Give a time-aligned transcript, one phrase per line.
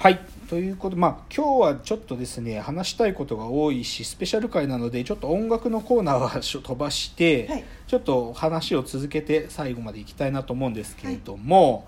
[0.00, 0.18] はい。
[0.48, 7.64] ということでまあ今日はちょっとですね話したいことが多いしスペシャル回なのでちょっと音楽のコーナーは飛ばして、はい。
[7.86, 11.86] ちょっと話を続けて最後までいきたいなと思うんですけれども、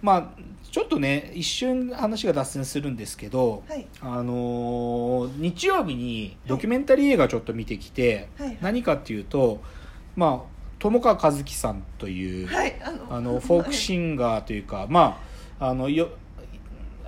[0.00, 3.84] まあちょっとね一瞬話が脱線するんですけど、はい。
[4.00, 8.58] あのー日曜日にドキュメンタリー映画ちょっと見てきて、はい。
[8.60, 9.60] 何かっていうと
[10.14, 12.80] まあ友川一樹さんという、はい。
[12.80, 15.20] あのあのフォークシンガーというか、ま
[15.58, 16.10] ああのよ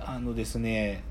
[0.07, 1.03] あのですね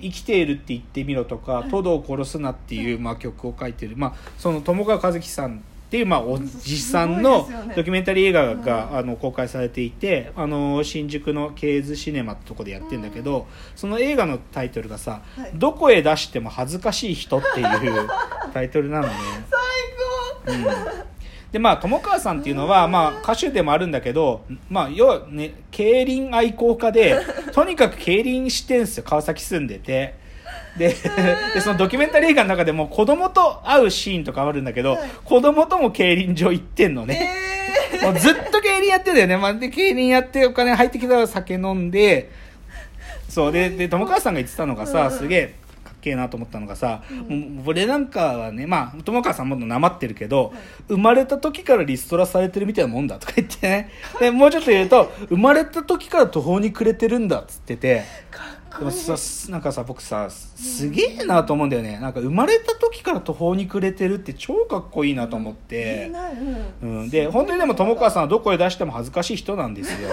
[0.00, 1.70] 生きているって言ってみろとか、い。
[1.70, 15.52] トドを殺すなっていう、まあ、曲を書いてる、まあ、その友川一樹さんっていう、まあ、おじさんのドキュメンタリー映画が、あの公開されていてあの新宿のケーズシネマってとこでやってるんだけど、その映画のタイトルがさ「はい。
[15.54, 18.08] どこへ出しても恥ずかしい人」っていう
[18.52, 19.12] タイトルなのね。
[20.44, 20.64] 最うん。
[21.52, 27.16] でまあ友川さんっていうのは、まあ、歌手でもあるんだけど、まあ、要はね競輪愛好家で
[27.56, 29.04] とにかく競輪してんすよ。
[29.04, 30.14] 川崎住んでて。
[30.76, 30.94] で
[31.54, 35.10] でそのドキュメンタリー映画の中でも子供と会うシーンとかあるんだけど、はい。
[35.24, 37.30] 子供とも競輪場行ってんの高ね、
[37.94, 42.30] え もうずっと競輪やってんだよね、まあ、で競輪やってお金入ってきたら酒飲んで。
[43.30, 45.18] そうでで友川さんが言ってたのがさ、うん。
[45.18, 45.54] すげえ
[46.06, 50.52] けえなと思ったのがさ、もう俺なんかはねまあ友川さんもなまってるけど、
[50.88, 53.90] 生まれた時からリストラされてるみたいなもんだとか言ってね
[54.20, 58.04] でもうちょっと言うと生まれた時から途方に暮れてるんだっつってて。
[58.78, 59.16] でもさ
[59.50, 66.12] なんかさ僕さすげえなと思うんだよねなんか生まれた時から途方に暮れてるって超かっこいいなと思って、
[66.82, 70.10] うん、で本当にでも友川さんはどこへ出しても恥ずかしい人なんですよ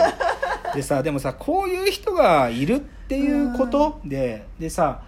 [0.74, 5.04] でさでもさこういう人がいるっていうことででさ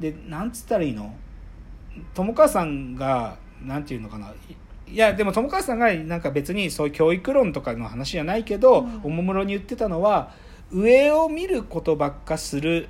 [0.00, 1.14] でなんつったらいいの？
[2.14, 4.28] 友川さんがなんていうのかな？
[4.28, 4.56] い
[4.90, 9.00] いやでも友川さんがなんか別にそういう教育論とかの話じゃないけど、うん。
[9.04, 10.32] おもむろに言ってたのは
[10.70, 12.88] 上を見ることばっかする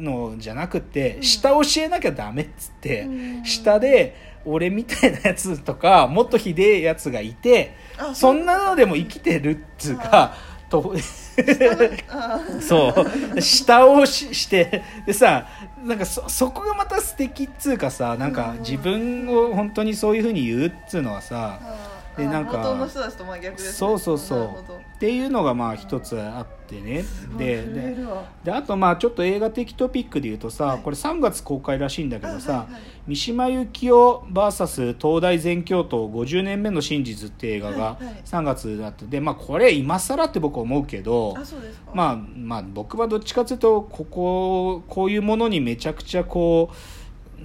[0.00, 1.22] のじゃなくて、うん。
[1.22, 3.44] 下教えなきゃダメっつって、うん。
[3.44, 10.34] 下で俺みたいなやつとかもっとひでえやつがいてあそんなのでも生きてるっつうか
[10.68, 10.94] と
[12.08, 12.94] あそ
[13.36, 13.40] う。
[13.40, 14.82] 下をしして。
[15.06, 15.46] でさ
[15.84, 24.48] なんかそそこがまた素敵っつうかさなんかうん自分を本当にそういうふうに言うっつうのはさあでなんか元の人たちと真逆です、ね、そうそうそう。
[24.96, 27.04] っていうのがまあ一つあってね。
[27.38, 27.64] で
[28.44, 30.82] であとまあちょっと映画的トピックで言うとさ、はい。
[30.82, 32.82] これ3月公開らしいんだけどさ、あはいはい。
[33.06, 38.14] 三島由紀夫 VS 東大全教頭50年目の真実って映画がはいはい。
[38.24, 41.36] 3月だってでまあこれ今更って僕は思うけど
[41.94, 46.74] まあまあ僕はどっちかというとこここういうものにめちゃくちゃこう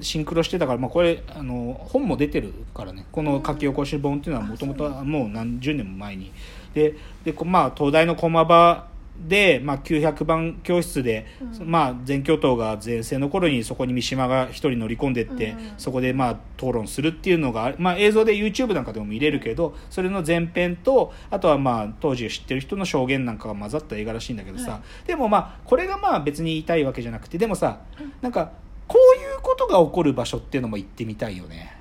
[0.02, 3.06] シンクロしてたから、まあ、これあの本も出てるからね。
[3.12, 6.32] この書き起こし本っていうのはもともともう何十年も前に。
[6.74, 8.88] ででこまあ東大の駒場
[9.28, 11.28] で、まあ、900番教室で、
[11.60, 11.70] うん。
[11.70, 27.82] まあ、全教頭が前世の頃にそこに三島が一人乗り込んでって、うんそこでまあ討論するっていうのが、まあ、映像で YouTube なんかでも見れるけどそれの前編とあとはまあ当時を知ってる人の証言なんかが混ざった映画らしいんだけどさ、はでもまあこれがまあ別に言いたいわけじゃなくてでもさ
[28.22, 28.52] なんか
[28.88, 31.76] こういうことが起こる場所っていうのも行ってみたいよね。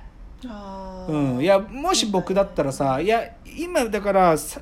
[1.07, 3.23] うん、いやもし僕だったらさいや
[3.57, 4.61] 今だからさ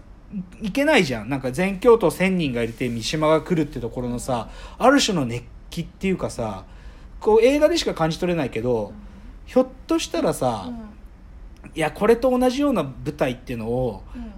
[0.62, 1.30] いけないじゃん。
[1.30, 6.66] なんか全教徒1000人がいて三島が来るってところのさある種の熱気っていうかさ
[7.20, 8.94] こう映画でしか感じ取れないけど、
[9.46, 11.72] ひょっとしたらさ、うん。
[11.76, 14.32] いやこれと同じような舞台っていうのをうん。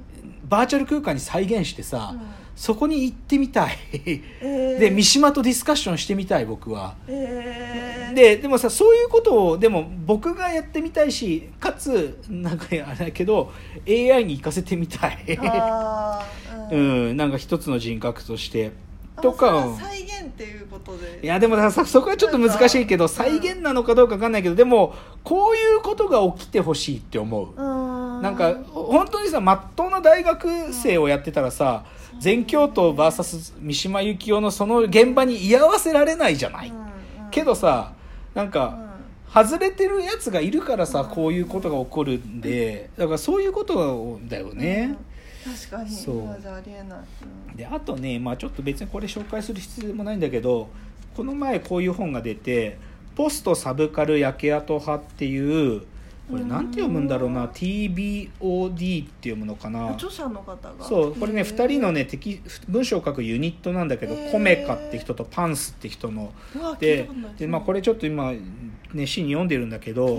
[0.47, 3.77] バーチャル空間に再現してさ、うんそこに行ってみたい。
[3.93, 4.79] えー。
[4.79, 6.95] で三島とディスカッションしてみたい僕は。
[7.07, 13.51] えー、ででもさそういうことをでも僕がやってみたいしかつなんかあれだけど
[13.87, 18.71] AI に行かせてみたい、あーううん ん、なんか一つの人格として。
[19.15, 19.67] あとか。
[19.79, 21.19] 再現っていうことで。
[21.23, 27.49] いやでもさそこはちょっと難しいけど再現なのかどうか分かんないけどでもこういうことが起きてほしいって思う。
[27.55, 27.72] うん
[28.23, 31.83] なんか本当にさまっとうな大学生をやってたらさ
[32.21, 36.77] 全教頭 VS 三島由紀夫のその現場に居合わせられないじゃない、うん
[37.25, 37.29] うん。
[37.31, 37.91] けどさ
[38.33, 38.93] なんうか、ん。
[39.33, 44.95] 外れてるやつがいるからさこういうことが起こるんでだからそういうことだよね、
[45.45, 45.53] うん。
[45.53, 46.15] 確かにそう。
[46.19, 46.99] 今じゃありえない、
[47.49, 47.57] うん。
[47.57, 50.69] であとね、まあ、ちょっと別にこれ紹介する必要もないんだけど
[51.17, 52.77] この前こういう本が出て
[53.17, 55.81] 「ポストサブカル焼け跡派」っていう
[56.33, 57.45] これなんて読むんだろうな。
[57.45, 59.91] TBOD って読むのかな。
[59.91, 60.83] 著者の方が。
[60.83, 61.55] そうこれねへー。
[61.55, 66.33] 2人のね敵文章を書くユニットなんだけどコメカって人とパンスって人の。
[66.79, 67.07] で
[67.37, 68.33] で、まあ、これちょっと今
[68.95, 70.17] 熱心に読んでるんだけど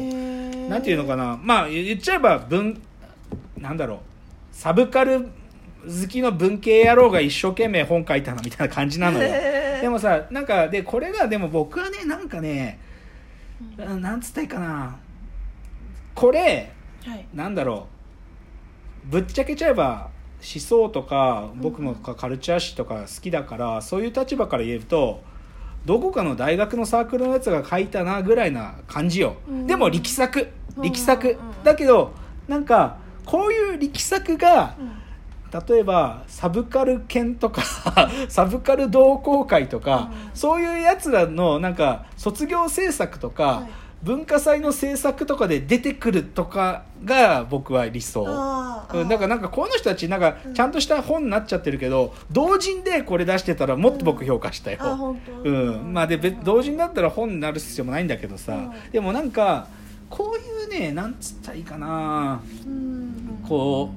[0.69, 1.37] なんていうのかな。
[1.43, 2.81] まあ言っちゃえば文
[3.59, 3.99] なんだろう。
[4.53, 5.29] サブカル好
[6.09, 9.29] きの文系野郎が一生懸命本書いたなみたいな感じなのよ。
[9.81, 12.79] でもさなんかでこれがでも僕はねなんかね
[13.77, 14.97] なんつったいかな
[16.15, 16.73] これ
[17.07, 17.27] はい。
[17.35, 17.87] なんだろ
[19.07, 19.11] う。
[19.11, 20.11] ぶっちゃけちゃえば
[20.45, 25.23] 思想とか僕もカルチャー誌とか好きだからそういう立場から言えると
[25.85, 29.67] どこかの大学のサークルのやつが書いたなぐらいな感じよ、うん。
[29.67, 30.49] でも力作。
[30.83, 31.65] 力作、うん。
[31.65, 32.13] だけど
[32.49, 35.05] なんかこういう力作がうん。
[35.69, 37.63] 例えばサブカル犬とか
[38.29, 40.31] サブカル同好会とか、うん。
[40.35, 48.21] そういうやつらのなんか卒業制作とか、はい文化祭の制作とかで出てくるとかが僕は理想。
[48.23, 50.55] うん、だからなんかこの人たちなんかうん。
[50.55, 55.33] ちゃんとした本になっちゃってるけど同人でこれ出してたらもっと僕評価したよ、あ本当？
[55.33, 58.73] うん、まあで別同人だったら本になる必要もないんだけどさ、うん。
[58.93, 59.69] でもなんか
[60.11, 62.43] こういうねなんつったらいいかな。
[62.67, 63.43] うん。
[63.49, 63.91] こ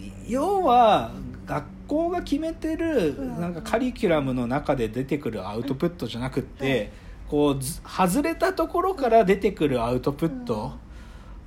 [0.00, 1.12] う要は
[1.46, 3.40] 学校が決めてるうん。
[3.40, 6.90] なんかカリキュラムの中で出てくるアウトプットじゃなくって、はい
[7.28, 10.72] こうず外れたところから出てくるアウトプット、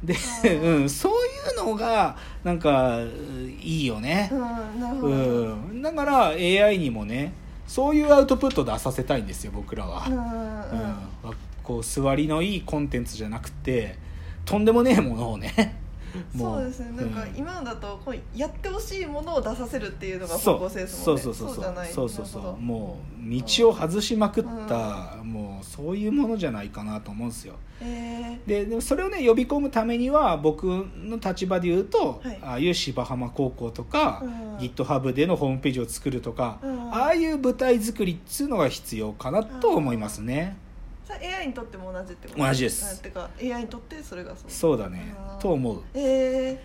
[0.03, 0.15] で、
[0.45, 0.61] うん。
[0.61, 1.15] うん、そうい
[1.55, 3.09] うのがなんかう
[3.61, 4.31] いいよね。
[4.31, 7.33] う、んだから AI にもね
[7.67, 10.05] そういうアウトプット出させたいんですよ僕らは。
[11.23, 11.33] うん。
[11.63, 13.95] こう座りのいいコンテンツじゃなくて
[14.43, 15.79] とんでもねえものをね
[16.37, 16.91] そうですね。
[16.95, 17.37] なんかうん。
[17.37, 21.21] 今だとこうやってほしいものを出させるっていうのが方向性ですそもんね。
[21.21, 21.63] うそうそうそう。
[21.63, 21.91] じゃない。
[21.91, 22.61] そうそうそう。
[22.61, 27.55] もう道を外しまくった、もうそういうものじゃないかなと思うんですよ。
[27.81, 32.39] えででもそれをね呼び込むためには僕の立場で言うと、はい。
[32.41, 34.57] ああいう芝浜高校とか、うん。
[34.57, 36.93] GitHub でのホームページを作るとか、うん。
[36.93, 40.55] ああいう舞台作りっつうのが必要かなと思いますね、ー、さ
[41.15, 42.39] AI にとっても同じってこと？
[42.45, 42.99] 同じです。
[42.99, 44.51] あてか AI にとってそれがそう。
[44.51, 45.13] そうだね。
[45.39, 45.81] と思う。
[45.93, 45.99] え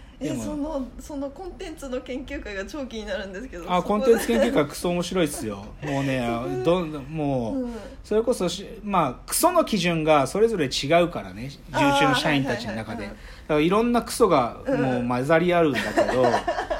[0.01, 0.05] ー。
[0.21, 0.43] えでも。
[0.45, 5.65] そのそのコンテンツの研究会が超気になるんですけどあコンテンツ研究会クソ面白いっすよ。
[5.83, 6.29] もうね
[6.65, 7.75] どんもう、うん
[8.05, 13.05] それこそしまあクソの基準がそれぞれ違うからね重中の社員たちの中で。
[13.05, 16.23] いはいろんなクソがうんもう混ざり合うんだけど、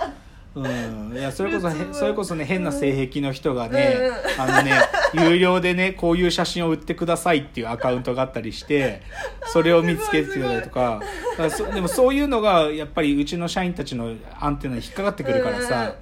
[0.57, 4.73] うん、いやそれこそそれこそね変な性癖の人がね、うあのね
[5.13, 9.03] 有料でねこういう写真を売ってくださいっていうアカウントがあったりして
[9.47, 11.01] それを見つけてたりとか
[11.33, 15.95] だからそでもそういうのがやっぱりうちの社員たちのアンテナに引っかかってくるからさ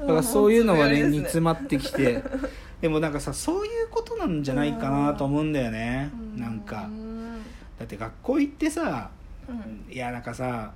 [0.00, 0.06] うん。
[0.08, 2.22] だからそういうのがねうん煮詰まってきて
[2.82, 6.10] でもなんかさそういうことなんじゃないかなと思うんだよね。
[6.36, 6.86] うなんか。
[6.88, 7.42] うん。
[7.78, 9.10] だって学校行ってさ
[9.48, 9.92] うん。
[9.92, 10.72] いやなんかさ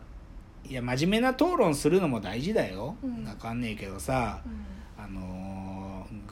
[0.69, 3.25] いや真面目な討論するのも大事だよ、うん。
[3.25, 5.05] わかんねえけどさうん。
[5.05, 5.55] あのー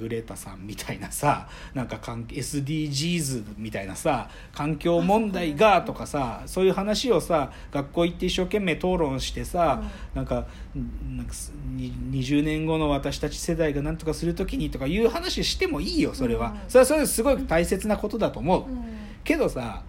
[0.03, 9.83] グレタさんみたいなさ なんか関 SDGs みたいなさ環境問題がとかさそういう話をさ学校行って一生懸命討論してさ、
[10.15, 10.47] なんか
[10.77, 16.59] んなんかすに20年後の私たち世代が何とかするときにとかいう話してもいいよそれは、うん。
[16.69, 18.85] それはそれですごい大切なことだと思う、うん。
[19.25, 19.83] けどさ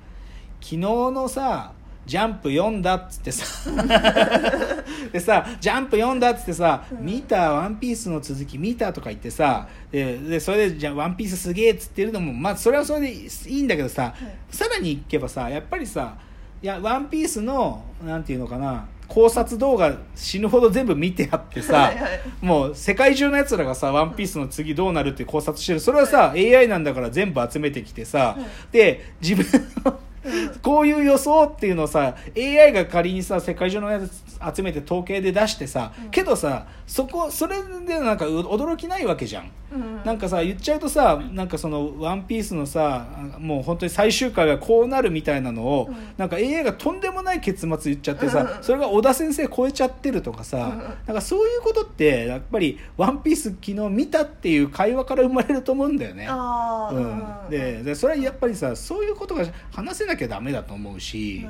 [0.61, 1.73] 昨日のさ
[2.05, 3.71] ジャンプ読んだっつってさ。
[5.11, 14.13] でさジャンプ読んだっつってさ、うん見たワンピースの続き見たとか言ってさででそれでじゃあワンピースすげえっつってるのもまあそれはそれでいいんだけどさ、
[14.51, 14.55] い。
[14.55, 16.15] さらにいけばさやっぱりさ
[16.61, 22.21] いやワンピースのなんていうのかな考察動画死ぬほど全部見てあってさ、はいはい。
[22.41, 25.79] もう世界中のやつらがさ「ワンピースの次どうなるって考察してる。
[25.79, 28.43] それはさ、AI なんだから全部集めてきてさ、い。
[28.71, 29.45] で自分
[29.85, 29.99] の
[30.61, 36.11] こういう予想っていうのをさ AI が仮にさ世界中のやつ集めて統計で出してさ、うん。
[36.11, 39.51] けどさそこそれでなんかう驚きないわけじゃん。
[39.71, 40.03] うん。
[40.03, 43.05] なんかさ言っちゃうとさなんかその「ワンピースのさ
[43.39, 45.95] もう本当に最終回がこうなるみたいなのを、うん。
[46.17, 48.63] なんか AI がとんでもない結末言っちゃってさ、うん。
[48.63, 50.63] それが小田先生超えちゃってるとかさ、うん。
[51.05, 56.27] なんかそういうことってやっぱり「ワンピース昨日見たっていう会話から生まれると思うんだよね。
[56.27, 61.45] うん、ででそれはやっぱりさそういうことが話せなきゃダメだと思うし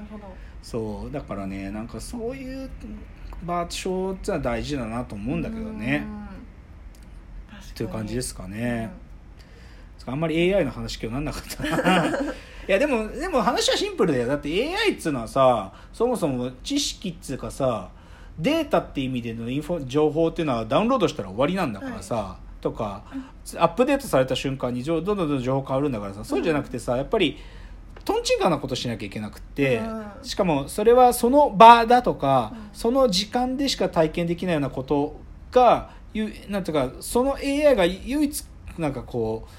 [0.61, 2.69] そうだからねなんかそういう
[3.45, 6.05] 場所ってのは大事だなと思うんだけどね。
[7.75, 8.91] という感じですかね。
[10.05, 12.05] あんまり AI の話今日なんなかったな。
[12.67, 17.89] いやでもでも話はシンプルだよだって AI っつうのはさそもそも知識っつうかさ
[18.39, 23.03] データって意味でのインフォ情報っていうのはダウンロードしたら終わりなんだからさ、とか
[23.57, 27.37] アップデートされた瞬間にどんどんどんどん情報変わるんだからさそうじゃなくてさやっぱり
[28.05, 30.05] とんちんかなことしなきゃいけなくって、うん。
[30.23, 32.69] しかもそれはその場だとか、うん。
[32.73, 35.19] その時間でしか体験できないようなこと
[35.51, 38.45] がゆなんていうかその AI が唯一
[38.77, 39.51] なんかこう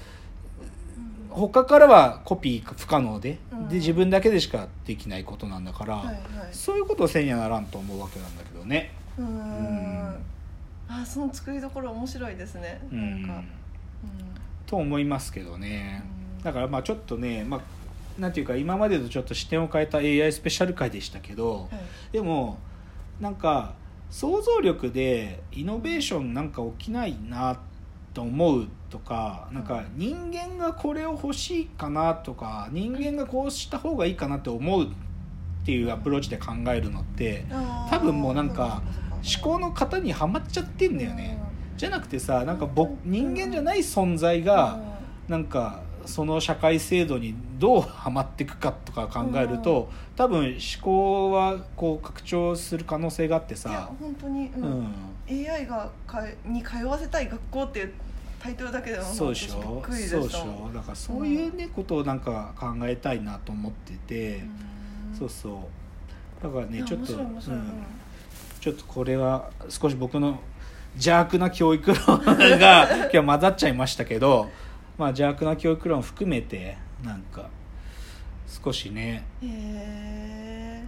[1.29, 3.67] 他からはコピー不可能で,、うん。
[3.67, 6.13] で自分だけでしかできないことなんだから、
[6.51, 8.93] そういうことをせんやならんと思うわけなんだけどね。
[9.17, 9.25] うん。
[9.25, 10.15] ん。
[10.87, 12.79] あその作りどころ面白いですね。
[12.91, 13.33] うなんか。
[13.33, 13.47] ん。
[14.65, 16.05] と思いますけどね。
[16.37, 16.43] うん。
[16.43, 17.61] だからまあちょっとね、まあ、
[18.17, 22.13] なんていうか今までとちょっと視点を変えた AI スペシャル回でしたけど、はい。
[22.13, 22.57] でも
[23.19, 23.73] なんか
[24.09, 27.59] 想像力でイノベーションなんか起きないな
[28.13, 34.87] と思うとかなんか人間がこれを欲しいかなとか人間がこうした方がいいかなって思うっ
[35.65, 37.45] ていうアプローチで考えるのって
[37.89, 38.81] 多分もうなんか
[39.37, 41.41] 思考の型にはまっちゃってんだよね。
[41.75, 44.79] じゃなくてさなんか僕人間じゃない存在が
[45.27, 54.83] なんかその社会制度にどうはまっていくかとか考えると多分思考はこう拡張する可能性があっていやさ、本当に、ううん。
[54.83, 57.93] ん、AI がかに通わせたい学校っていう
[58.39, 59.83] タイトルだけでもそうでしょ？
[59.89, 60.69] そうでしょ？
[60.73, 64.43] だからそういうねことをなんか考えたいなと思ってて、
[65.11, 65.17] うん。
[65.17, 66.43] そうそう。
[66.43, 67.85] だからねちょっと、ううんん。
[68.61, 70.39] ちょっとこれは少し僕の
[70.95, 72.19] 邪悪な教育論
[72.59, 74.49] が今日混ざっちゃいましたけど、
[74.97, 77.49] まあ、邪悪な教育論含めてなんか
[78.47, 79.25] 少しね。
[79.41, 80.85] へえ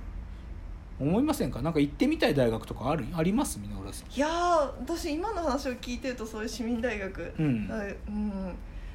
[1.00, 1.62] 思いませんか？
[1.62, 3.06] なんか行ってみたい大学とかある？
[3.14, 3.60] あります？
[3.60, 7.68] いやー私今の話を聞いてるとそういう市民大学、うん。
[7.68, 8.46] だうん、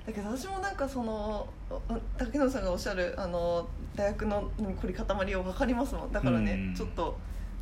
[0.04, 1.80] だけど私もなんかそのお
[2.18, 6.12] 竹野さんがおっしゃるあの大学のうん凝り固まりを分かりますもん。
[6.12, 6.74] だからね、うん。
[6.74, 7.16] ちょっと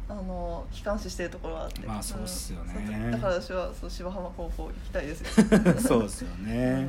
[0.09, 1.87] あの悲観視してるところはあって。
[1.87, 2.75] まあそうっすよね。
[3.05, 3.11] うん。
[3.11, 5.47] だから私はそう芝浜高校行きたいですよ。
[5.79, 6.89] そうですよね、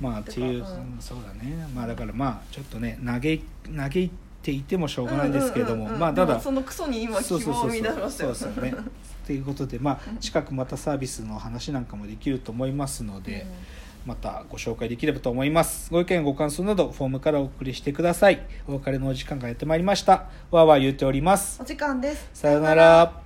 [0.00, 0.96] まあっていう、うん。
[1.00, 1.66] そうだね。
[1.74, 3.44] まあだからまあちょっとね嘆い
[3.76, 4.10] 嘆い
[4.42, 6.00] ていてもしょうがないんですけれども、うんうんうんうん。
[6.00, 8.64] まあただそのクソに今希望を出しましたよそうそうそうそう。
[8.64, 8.74] ね。
[9.26, 13.46] ということでまあ近くまたサービスの話なんかもできると思いますので、
[14.04, 15.90] またご紹介できればと思います。
[15.90, 18.46] ご意見ご感想などフォームからお送りしてください。
[18.68, 20.28] お別れのお時間がやってまいりました。
[20.50, 21.58] わーわー言っております。
[21.62, 22.28] お時間です。
[22.34, 23.23] さようなら